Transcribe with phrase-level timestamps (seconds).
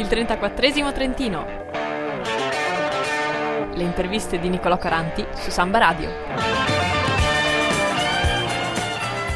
[0.00, 1.44] Il 34 Trentino.
[3.74, 6.08] Le interviste di Nicolò Caranti su Samba Radio.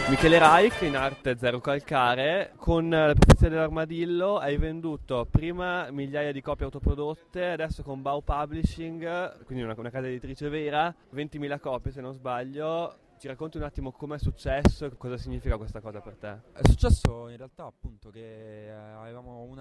[0.08, 6.40] Michele Reich in arte Zero Calcare con la profezia dell'armadillo hai venduto prima migliaia di
[6.40, 12.00] copie autoprodotte adesso con Bau Publishing quindi una, una casa editrice vera 20.000 copie se
[12.00, 16.40] non sbaglio ci racconti un attimo com'è successo e cosa significa questa cosa per te?
[16.52, 18.63] È successo in realtà appunto che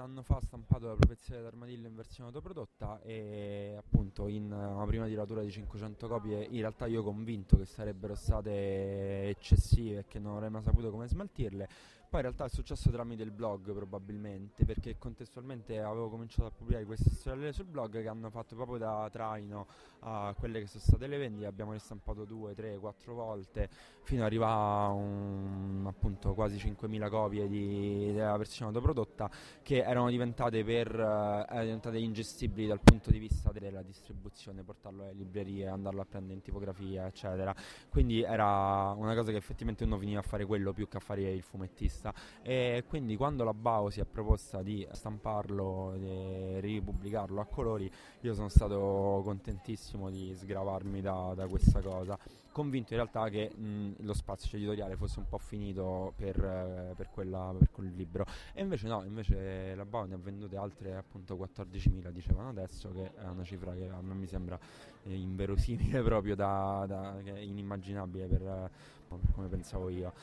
[0.04, 5.42] anno fa stampato la profezia dell'armadillo in versione autoprodotta e appunto in una prima tiratura
[5.42, 10.50] di 500 copie in realtà io convinto che sarebbero state eccessive e che non avrei
[10.50, 11.70] mai saputo come smaltirle
[12.14, 16.86] poi in realtà è successo tramite il blog probabilmente, perché contestualmente avevo cominciato a pubblicare
[16.86, 19.66] queste storie sul blog che hanno fatto proprio da traino
[20.02, 23.68] a quelle che sono state le vendite, abbiamo ristampato due, tre, quattro volte
[24.04, 29.32] fino ad arrivare a un, appunto quasi 5.000 copie di, della versione autoprodotta
[29.64, 35.14] che erano diventate, per, eh, diventate ingestibili dal punto di vista della distribuzione, portarlo alle
[35.14, 37.56] librerie, andarlo a prendere in tipografia eccetera,
[37.90, 41.22] quindi era una cosa che effettivamente uno veniva a fare quello più che a fare
[41.32, 47.40] il fumettista questa e quindi quando la Bao si è proposta di stamparlo e ripubblicarlo
[47.40, 47.90] a colori
[48.22, 52.18] io sono stato contentissimo di sgravarmi da, da questa cosa
[52.52, 57.10] convinto in realtà che mh, lo spazio editoriale fosse un po' finito per, eh, per,
[57.10, 58.28] quella, per, quel libro.
[58.54, 63.12] E invece no, invece la Bao ne ha vendute altre appunto 14.000 dicevano adesso che
[63.16, 64.58] è una cifra che a me mi sembra
[65.04, 68.70] eh, inverosimile proprio da, da inimmaginabile per,
[69.08, 70.14] per come pensavo io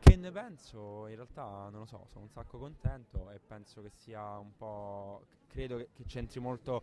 [0.00, 1.06] che ne penso?
[1.06, 5.26] In realtà non lo so, sono un sacco contento e penso che sia un po'.
[5.46, 6.82] credo che, che c'entri molto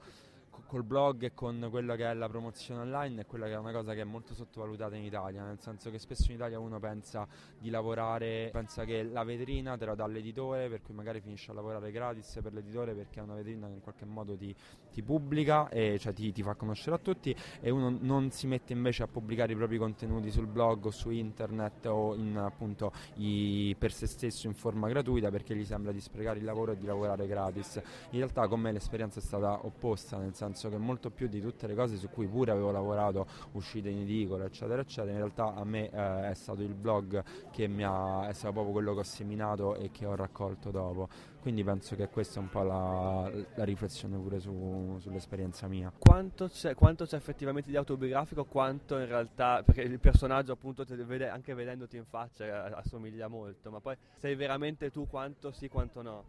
[0.66, 3.72] col blog e con quella che è la promozione online è quella che è una
[3.72, 7.28] cosa che è molto sottovalutata in Italia, nel senso che spesso in Italia uno pensa
[7.58, 11.54] di lavorare, pensa che la vetrina te la dà l'editore, per cui magari finisce a
[11.54, 14.54] lavorare gratis per l'editore perché è una vetrina che in qualche modo ti,
[14.92, 18.74] ti pubblica e cioè ti, ti, fa conoscere a tutti e uno non si mette
[18.74, 23.76] invece a pubblicare i propri contenuti sul blog o su internet o in, appunto i,
[23.78, 26.86] per se stesso in forma gratuita perché gli sembra di sprecare il lavoro e di
[26.86, 27.82] lavorare gratis.
[28.12, 31.42] In realtà con me l'esperienza è stata opposta, nel senso senso che molto più di
[31.42, 35.54] tutte le cose su cui pure avevo lavorato, uscite in edicola, eccetera, eccetera, in realtà
[35.54, 39.00] a me eh, è stato il blog che mi ha, è stato proprio quello che
[39.00, 41.10] ho seminato e che ho raccolto dopo.
[41.42, 45.94] Quindi penso che questa è un po' la, la riflessione pure su, sull'esperienza mia.
[45.98, 51.30] Quanto c'è, quanto c'è, effettivamente di autobiografico, quanto in realtà, perché il personaggio appunto vede,
[51.30, 56.02] anche vedendoti in faccia eh, assomiglia molto, ma poi sei veramente tu quanto sì, quanto
[56.02, 56.24] no?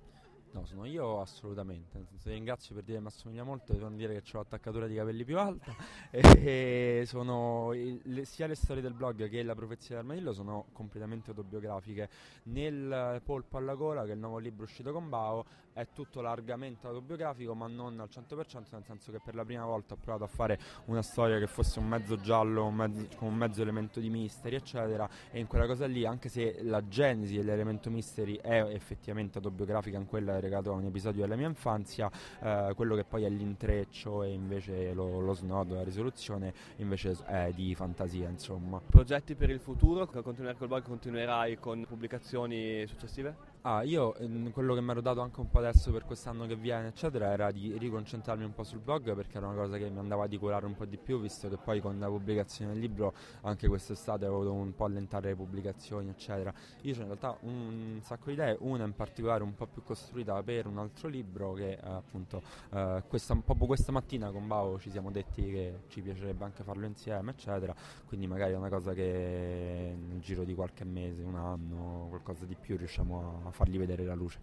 [0.53, 2.07] No, sono io assolutamente.
[2.23, 3.75] Ti ringrazio per dire che mi assomiglia molto.
[3.75, 5.75] Devo dire che ho l'attaccatura di capelli più alta.
[6.11, 12.09] e sono le, sia le storie del blog che la profezia dell'armadillo sono completamente autobiografiche.
[12.45, 16.87] Nel Polpo alla gola, che è il nuovo libro uscito con Bao, è tutto largamente
[16.87, 20.27] autobiografico, ma non al 100%, nel senso che per la prima volta ho provato a
[20.27, 24.11] fare una storia che fosse un mezzo giallo, un mezzo, con un mezzo elemento di
[24.11, 25.09] mystery, eccetera.
[25.31, 30.07] E in quella cosa lì, anche se la genesi dell'elemento mystery è effettivamente autobiografica in
[30.07, 32.11] quella legato a un episodio della mia infanzia,
[32.43, 37.53] eh, quello che poi è l'intreccio e invece lo, lo snodo, la risoluzione invece è
[37.55, 38.81] di fantasia insomma.
[38.81, 40.07] Progetti per il futuro?
[40.07, 43.57] Continuare col blog continuerai con pubblicazioni successive?
[43.71, 46.57] Ah, io ehm, quello che mi ero dato anche un po' adesso per quest'anno che
[46.57, 49.99] viene, eccetera, era di riconcentrarmi un po' sul blog perché era una cosa che mi
[49.99, 53.13] andava di curare un po' di più, visto che poi con la pubblicazione del libro
[53.43, 56.51] anche quest'estate avevo dovuto un po' allentare le pubblicazioni, eccetera.
[56.81, 60.43] Io ho in realtà un, sacco di idee, una in particolare un po' più costruita
[60.43, 62.41] per un altro libro che eh, appunto
[62.73, 66.87] eh, questa, proprio questa mattina con Bao ci siamo detti che ci piacerebbe anche farlo
[66.87, 67.75] insieme, eccetera.
[68.07, 72.57] Quindi magari è una cosa che nel giro di qualche mese, un anno, qualcosa di
[72.59, 74.39] più riusciamo a fargli vedere la luce.